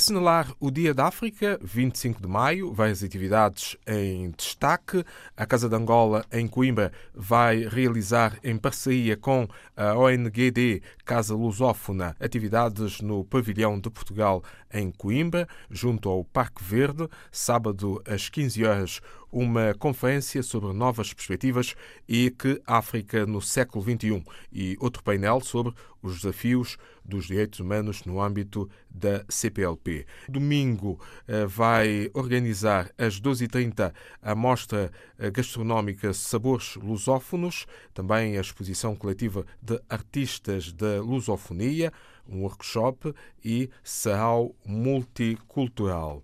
[0.00, 5.04] assinalar o Dia da África, 25 de maio, várias atividades em destaque.
[5.36, 9.46] A Casa de Angola, em Coimbra, vai realizar, em parceria com
[9.76, 14.42] a ONGD Casa Lusófona, atividades no Pavilhão de Portugal,
[14.72, 17.06] em Coimbra, junto ao Parque Verde.
[17.30, 21.74] Sábado, às 15 horas, uma conferência sobre novas perspectivas
[22.08, 25.72] e que África no século XXI e outro painel sobre
[26.02, 30.06] os desafios dos direitos humanos no âmbito da CPLP.
[30.28, 38.94] Domingo eh, vai organizar às 12h30 a mostra eh, gastronómica Sabores Lusófonos, também a exposição
[38.94, 41.92] coletiva de artistas da lusofonia,
[42.28, 43.12] um workshop
[43.44, 46.22] e sarau multicultural.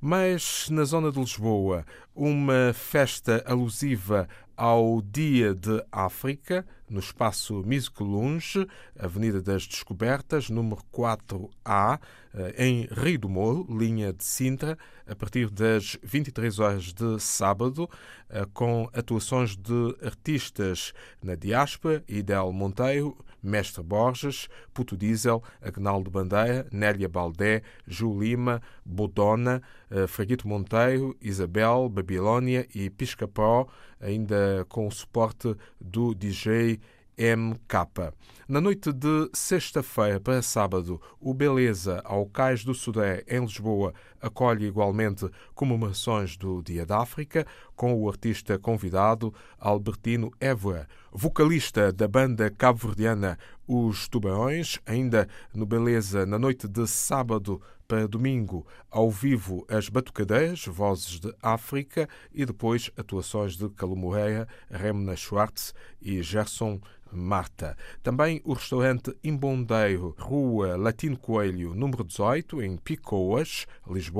[0.00, 1.84] Mas na zona de Lisboa,
[2.14, 8.66] uma festa alusiva ao Dia de África, no espaço Miscolunge,
[8.98, 11.98] Avenida das Descobertas, número 4A,
[12.32, 17.88] eh, em Rio do Moro, linha de Sintra, a partir das 23 horas de sábado,
[18.28, 20.92] eh, com atuações de artistas
[21.22, 29.62] na diáspora, Idel Monteiro, Mestre Borges, Puto Diesel, Agnaldo Bandeira, Nélia Baldé, Ju Lima, Bodona,
[29.90, 33.68] eh, Fraguito Monteiro, Isabel, Babilônia e Piscapó,
[34.00, 36.80] ainda com o suporte do DJ
[37.16, 38.12] MK.
[38.48, 44.66] Na noite de sexta-feira para sábado, o Beleza ao Cais do Sudé, em Lisboa, acolhe
[44.66, 52.50] igualmente comemorações do Dia da África, com o artista convidado Albertino Évora, vocalista da banda
[52.50, 59.90] cabo-verdiana Os Tubarões, ainda no Beleza, na noite de sábado para domingo, ao vivo as
[59.90, 66.80] Batucadeiras, Vozes de África e depois atuações de Calu Moreira, Remna Schwartz e Gerson
[67.14, 67.76] Marta.
[68.02, 74.13] Também o restaurante Imbondeiro, Rua Latino Coelho, número 18, em Picoas, Lisboa,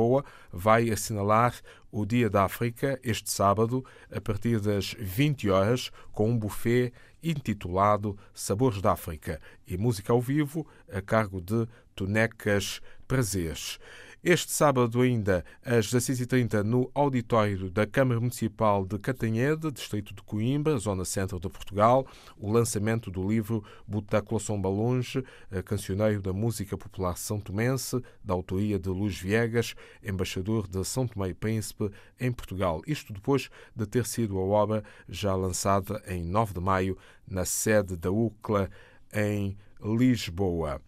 [0.52, 1.54] vai assinalar
[1.90, 8.18] o Dia da África este sábado, a partir das 20 horas, com um buffet intitulado
[8.34, 13.78] Sabores da África e música ao vivo a cargo de Tonecas Prazeres.
[14.26, 20.78] Este sábado, ainda, às 16h30, no auditório da Câmara Municipal de Catanhede, distrito de Coimbra,
[20.78, 22.06] zona centro de Portugal,
[22.38, 25.22] o lançamento do livro Butáculo São Balunge,
[25.66, 31.28] cancioneiro da música popular são tomense, da autoria de Luís Viegas, embaixador de São Tomé
[31.28, 32.80] e Príncipe em Portugal.
[32.86, 36.96] Isto depois de ter sido a obra já lançada em 9 de maio
[37.28, 38.70] na sede da UCLA
[39.12, 40.80] em Lisboa.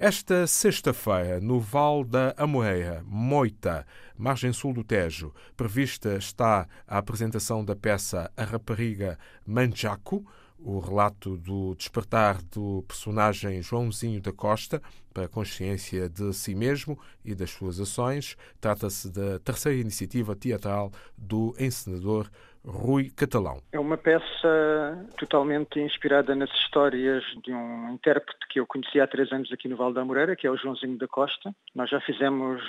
[0.00, 3.84] Esta sexta-feira, no Val da Amoreira, Moita,
[4.16, 10.24] margem sul do Tejo, prevista está a apresentação da peça A Rapariga Manjaco,
[10.56, 14.80] o relato do despertar do personagem Joãozinho da Costa
[15.12, 18.36] para a consciência de si mesmo e das suas ações.
[18.60, 22.30] Trata-se da terceira iniciativa teatral do encenador
[22.68, 23.58] Rui Catalão.
[23.72, 29.32] É uma peça totalmente inspirada nas histórias de um intérprete que eu conheci há três
[29.32, 31.52] anos aqui no Val da Moreira, que é o Joãozinho da Costa.
[31.74, 32.62] Nós já fizemos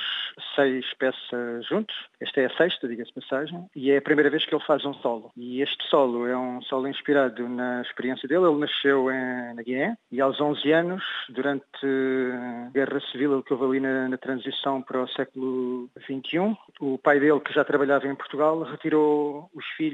[0.56, 1.96] seis peças juntos.
[2.20, 4.94] Esta é a sexta, diga-se passagem, e é a primeira vez que ele faz um
[4.96, 5.32] solo.
[5.36, 8.46] E este solo é um solo inspirado na experiência dele.
[8.46, 13.66] Ele nasceu em, na Guiné e aos 11 anos, durante a Guerra Civil que houve
[13.66, 18.16] ali na, na transição para o século XXI, o pai dele, que já trabalhava em
[18.16, 19.89] Portugal, retirou os filhos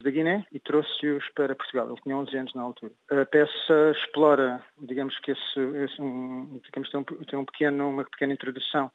[0.00, 1.88] da Guiné e trouxe-os para Portugal.
[1.88, 2.92] Ele tinha 11 anos na altura.
[3.10, 8.04] A peça explora, digamos que esse, esse um, digamos, tem, um, tem um pequeno, uma
[8.04, 8.90] pequena introdução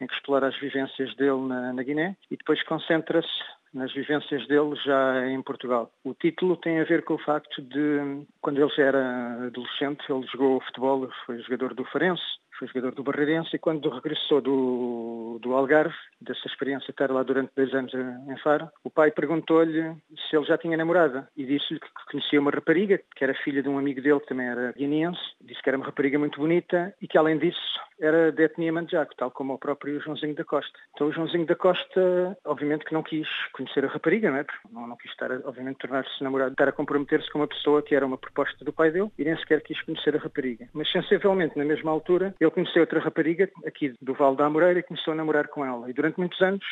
[0.00, 3.28] em que explora as vivências dele na, na Guiné e depois concentra-se
[3.72, 5.90] nas vivências dele já em Portugal.
[6.04, 10.26] O título tem a ver com o facto de, quando ele já era adolescente, ele
[10.26, 12.22] jogou futebol, foi jogador do Farense,
[12.62, 17.22] foi jogador do Barreirense e quando regressou do, do Algarve, dessa experiência de estar lá
[17.22, 19.94] durante dois anos em Faro, o pai perguntou-lhe
[20.28, 23.68] se ele já tinha namorada e disse-lhe que conhecia uma rapariga, que era filha de
[23.68, 27.08] um amigo dele que também era guineense, disse que era uma rapariga muito bonita e
[27.08, 30.78] que além disso era de etnia manjaco, tal como o próprio Joãozinho da Costa.
[30.94, 34.46] Então o Joãozinho da Costa, obviamente que não quis conhecer a rapariga, não é?
[34.70, 38.04] Não, não quis estar, obviamente, tornar-se namorado, estar a comprometer-se com uma pessoa que era
[38.04, 40.68] uma proposta do pai dele e nem sequer quis conhecer a rapariga.
[40.72, 44.82] Mas sensivelmente, na mesma altura, ele conheceu outra rapariga aqui do Val da Amoreira e
[44.82, 45.88] começou a namorar com ela.
[45.88, 46.64] E durante muitos anos,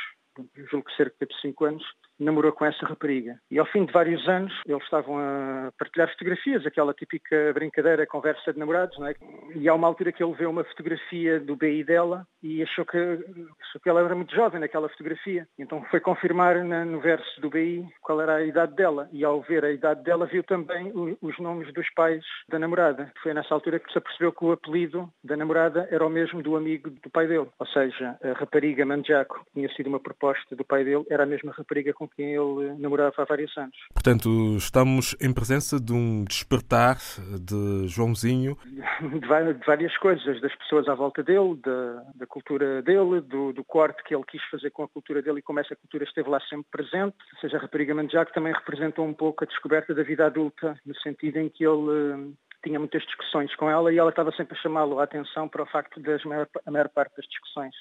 [0.70, 1.84] julgo que cerca de cinco anos,
[2.20, 3.38] namorou com essa rapariga.
[3.50, 8.52] E ao fim de vários anos, eles estavam a partilhar fotografias, aquela típica brincadeira, conversa
[8.52, 9.14] de namorados, não é?
[9.54, 12.98] E há uma altura que ele vê uma fotografia do BI dela e achou que,
[12.98, 15.46] achou que ela era muito jovem naquela fotografia.
[15.58, 19.08] Então foi confirmar na, no verso do BI qual era a idade dela.
[19.12, 23.10] E ao ver a idade dela, viu também o, os nomes dos pais da namorada.
[23.22, 26.56] Foi nessa altura que se apercebeu que o apelido da namorada era o mesmo do
[26.56, 27.48] amigo do pai dele.
[27.58, 31.52] Ou seja, a rapariga Manjaco tinha sido uma proposta do pai dele, era a mesma
[31.52, 33.76] rapariga com quem ele namorava há vários anos.
[33.92, 36.96] Portanto, estamos em presença de um despertar
[37.40, 38.56] de Joãozinho.
[39.00, 39.26] De
[39.66, 44.14] várias coisas, das pessoas à volta dele, da, da cultura dele, do, do corte que
[44.14, 47.16] ele quis fazer com a cultura dele e como essa cultura esteve lá sempre presente.
[47.34, 50.94] Ou seja, a rapariga Manjaco também representou um pouco a descoberta da vida adulta, no
[50.96, 54.98] sentido em que ele tinha muitas discussões com ela e ela estava sempre a chamá-lo
[54.98, 57.74] a atenção para o facto das maior, a maior parte das discussões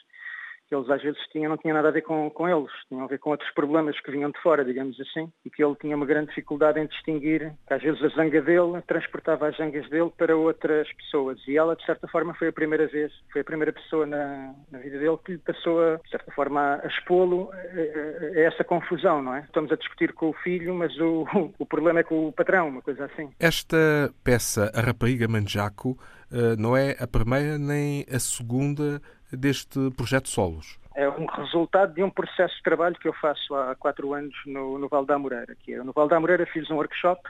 [0.69, 3.07] que eles às vezes tinham, não tinha nada a ver com, com eles, tinham a
[3.07, 6.05] ver com outros problemas que vinham de fora, digamos assim, e que ele tinha uma
[6.05, 10.37] grande dificuldade em distinguir que às vezes a zanga dele transportava as zangas dele para
[10.37, 11.39] outras pessoas.
[11.47, 14.79] E ela, de certa forma, foi a primeira vez, foi a primeira pessoa na, na
[14.79, 19.23] vida dele que lhe passou, a, de certa forma, a, expô-lo a, a, essa confusão,
[19.23, 19.41] não é?
[19.41, 21.25] Estamos a discutir com o filho, mas o,
[21.57, 23.31] o problema é com o patrão, uma coisa assim.
[23.39, 25.97] Esta peça, A Rapariga Manjaco,
[26.31, 29.01] eh, não é a primeira nem a segunda
[29.31, 30.79] deste projeto Solos?
[30.95, 34.77] É um resultado de um processo de trabalho que eu faço há quatro anos no,
[34.77, 35.55] no Val da Moreira.
[35.55, 37.21] Que é, no Val da Moreira fiz um workshop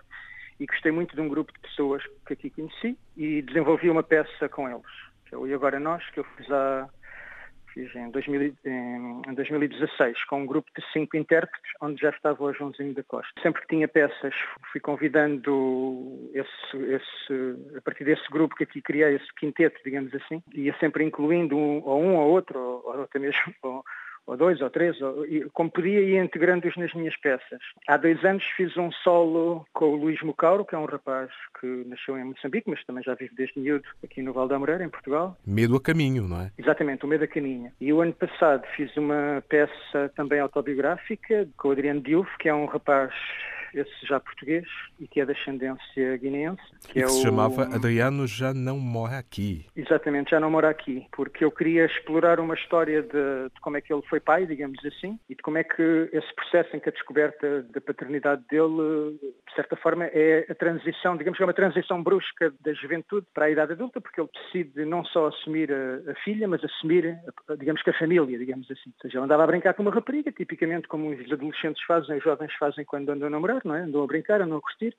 [0.60, 4.50] e gostei muito de um grupo de pessoas que aqui conheci e desenvolvi uma peça
[4.50, 4.81] com eles,
[5.25, 6.90] que é o E Agora Nós, que eu fiz há
[7.80, 12.54] fiz em, 2000, em 2016 com um grupo de cinco intérpretes, onde já estava o
[12.54, 13.31] Joãozinho da Costa.
[13.42, 14.34] Sempre que tinha peças,
[14.72, 20.44] fui convidando esse, esse, a partir desse grupo que aqui criei, esse quinteto, digamos assim,
[20.54, 23.84] ia sempre incluindo um, ou um ou outro, ou, ou até mesmo ou,
[24.30, 27.60] ou dois, ou três, ou, como podia ir integrando-os nas minhas peças.
[27.88, 31.66] Há dois anos fiz um solo com o Luís Mucauro, que é um rapaz que
[31.88, 34.90] nasceu em Moçambique, mas também já vive desde miúdo aqui no Val da Moreira, em
[34.90, 35.36] Portugal.
[35.46, 36.52] Medo a caminho, não é?
[36.60, 37.72] Exatamente, o Medo a caminho.
[37.81, 42.54] E o ano passado fiz uma peça também autobiográfica com o Adriano Diouf, que é
[42.54, 43.12] um rapaz
[43.74, 44.66] esse já português
[45.00, 46.62] e que é de ascendência guineense.
[46.88, 47.24] Que, e é que se o...
[47.24, 49.66] chamava Adriano Já Não Mora Aqui.
[49.75, 53.81] Exatamente, Já Não Mora Aqui, porque eu queria explorar uma história de, de, como é
[53.81, 56.89] que ele foi pai, digamos assim, e de como é que esse processo em que
[56.89, 61.54] a descoberta da paternidade dele, de certa forma, é a transição, digamos que é uma
[61.54, 66.12] transição brusca da juventude para a idade adulta, porque ele decide não só assumir a,
[66.12, 67.18] a filha, mas assumir,
[67.50, 68.89] a, digamos que a família, digamos assim.
[68.89, 72.24] Ou seja, ele andava a brincar com uma rapariga, tipicamente como os adolescentes fazem, os
[72.24, 73.81] jovens fazem quando andam a namorar, não é?
[73.81, 74.95] Andam a brincar, andam a curtir.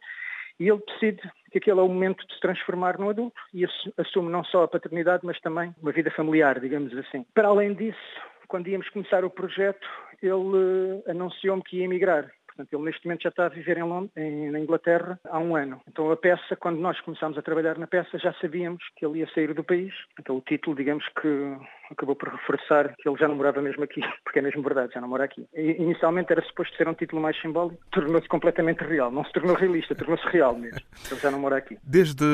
[0.59, 3.65] E ele decide que aquele é o momento de se transformar num adulto e
[3.97, 7.25] assume não só a paternidade, mas também uma vida familiar, digamos assim.
[7.35, 7.99] Para além disso,
[8.47, 9.87] quando íamos começar o projeto,
[10.23, 12.31] ele eh, anunciou-me que ia emigrar.
[12.47, 15.57] Portanto, ele neste momento já está a viver em, Lond em, na Inglaterra há um
[15.57, 15.81] ano.
[15.89, 19.31] Então a peça, quando nós começámos a trabalhar na peça, já sabíamos que ele ia
[19.33, 19.95] sair do país.
[20.19, 21.57] Então o título, digamos que
[21.91, 25.01] acabou por reforçar que ele já não morava mesmo aqui, porque é mesmo verdade, já
[25.01, 25.47] não mora aqui.
[25.55, 29.11] E, inicialmente era suposto ser um título mais simbólico, tornou-se completamente real.
[29.11, 30.81] Não se tornou realista, tornou-se real mesmo.
[31.11, 31.79] Ele já não mora aqui.
[31.83, 32.25] Desde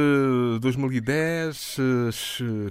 [0.61, 1.77] 2010,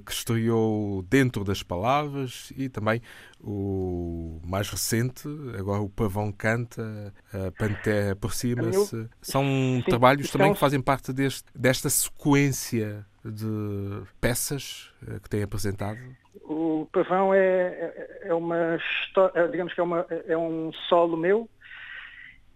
[0.06, 3.02] que estreou Dentro das Palavras e também
[3.42, 5.28] o mais recente,
[5.58, 9.08] agora o Pavão Canta, a Pantera aproxima-se.
[9.22, 15.44] São Sim, trabalhos também que fazem parte deste, desta sequência de peças eh, que tem
[15.44, 16.00] apresentado?
[16.44, 18.78] O Pavão é, é, é uma
[19.34, 21.50] é, digamos que é, uma, é um solo meu,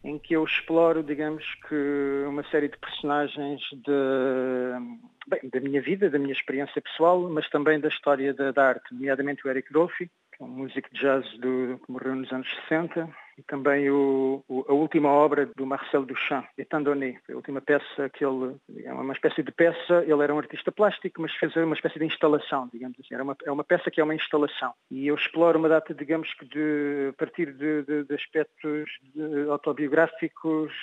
[0.04, 6.09] em que eu exploro, digamos que, uma série de personagens de, bem, da minha vida,
[6.09, 10.09] da minha experiência pessoal, mas também da história da, da arte, nomeadamente o Eric Dolphy,
[10.35, 14.43] que é um músico de jazz do, que morreu nos anos 60, e também o,
[14.49, 18.93] o, a última obra do Marcel Duchamp, Étant donné, a última peça que ele, é
[18.93, 22.69] uma espécie de peça, ele era um artista plástico, mas fez uma espécie de instalação,
[22.73, 24.73] digamos assim, era uma, é uma peça que é uma instalação.
[24.91, 29.49] E eu exploro uma data, digamos que de, a partir de, de, de aspectos de
[29.49, 30.73] autobiográficos,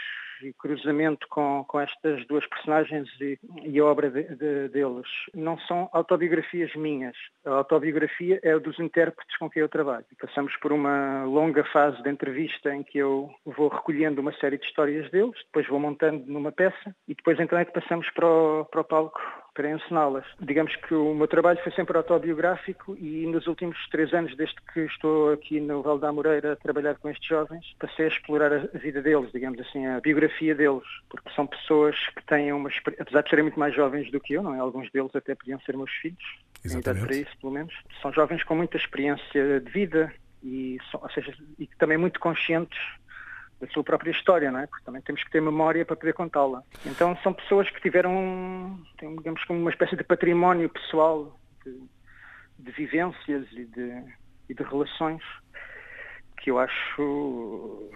[0.43, 5.09] e cruzamento com, com estas duas personagens e, e a obra de, de, deles.
[5.35, 7.17] Não são autobiografias minhas.
[7.45, 10.05] A autobiografia é dos intérpretes com quem eu trabalho.
[10.21, 14.67] Passamos por uma longa fase de entrevista em que eu vou recolhendo uma série de
[14.67, 18.65] histórias deles, depois vou montando numa peça e depois então é que passamos para o,
[18.65, 19.21] para o palco
[19.57, 20.25] para ensiná-las.
[20.39, 24.81] Digamos que o meu trabalho foi sempre autobiográfico e nos últimos três anos, desde que
[24.81, 28.79] estou aqui no Val da Moreira a trabalhar com estes jovens, passei a explorar a
[28.79, 32.71] vida deles, digamos assim, a biografia deles, porque são pessoas que têm uma
[33.01, 34.59] apesar de serem muito mais jovens do que eu, não é?
[34.59, 37.07] Alguns deles até podiam ser meus filhos, Exatamente.
[37.07, 37.75] para isso, pelo menos.
[38.03, 42.79] São jovens com muita experiência de vida e, ou seja, e também muito conscientes
[43.61, 44.67] da sua própria história, não é?
[44.67, 46.63] Porque também temos que ter memória para poder contá-la.
[46.85, 51.81] Então são pessoas que tiveram, digamos, uma espécie de património pessoal de,
[52.59, 54.03] de vivências e de,
[54.49, 55.23] e de relações
[56.39, 57.91] que eu acho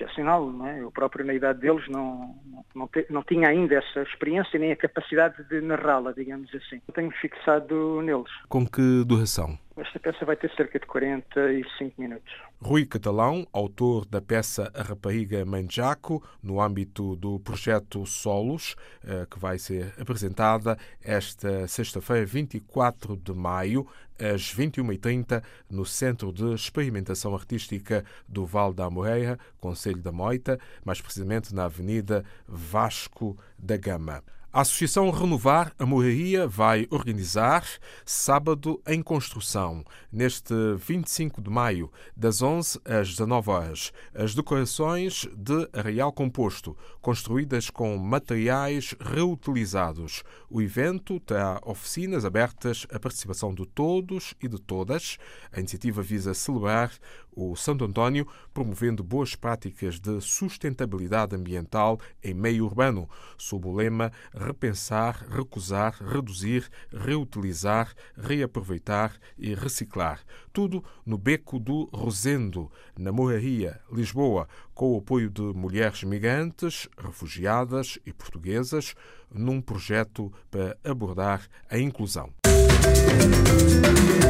[0.00, 0.80] excepcional, não é?
[0.80, 2.34] Eu próprio, na idade deles, não,
[2.74, 6.80] não, te, não tinha ainda essa experiência nem a capacidade de narrá-la, digamos assim.
[6.88, 8.30] Eu tenho fixado neles.
[8.48, 9.58] Com que duração?
[9.76, 12.30] Esta peça vai ter cerca de 45 minutos.
[12.60, 19.38] Rui Catalão, autor da peça A Rapariga Manjaco, no âmbito do projeto Solos, eh, que
[19.38, 23.86] vai ser apresentada esta sexta-feira, 24 de maio,
[24.20, 31.00] às 21h30, no Centro de Experimentação Artística do Val da Amoreira, Conselho da Moita, mais
[31.00, 34.22] precisamente na Avenida Vasco da Gama.
[34.52, 37.64] A Associação Renovar a Moraria vai organizar
[38.04, 45.68] Sábado em Construção, neste 25 de maio, das 11 às 19 horas, as decorações de
[45.72, 50.24] areal composto, construídas com materiais reutilizados.
[50.50, 55.16] O evento terá oficinas abertas à participação de todos e de todas.
[55.52, 56.90] A iniciativa visa celebrar
[57.34, 63.08] o Santo António, promovendo boas práticas de sustentabilidade ambiental em meio urbano,
[63.38, 70.20] sob o lema repensar, recusar, reduzir, reutilizar, reaproveitar e reciclar.
[70.52, 77.98] Tudo no Beco do Rosendo, na Moraria, Lisboa, com o apoio de mulheres migrantes, refugiadas
[78.04, 78.94] e portuguesas,
[79.32, 82.32] num projeto para abordar a inclusão.
[82.46, 84.20] Música